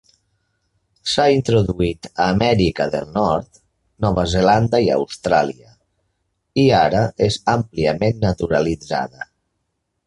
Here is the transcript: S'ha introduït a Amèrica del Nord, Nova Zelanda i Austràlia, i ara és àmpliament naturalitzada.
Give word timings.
S'ha 1.09 1.25
introduït 1.39 2.09
a 2.13 2.27
Amèrica 2.37 2.87
del 2.95 3.11
Nord, 3.19 3.61
Nova 4.07 4.25
Zelanda 4.33 4.81
i 4.87 4.91
Austràlia, 4.97 5.71
i 6.65 6.67
ara 6.83 7.07
és 7.29 7.41
àmpliament 7.59 8.21
naturalitzada. 8.29 9.33